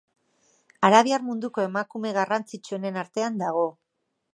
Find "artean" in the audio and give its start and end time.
3.05-3.43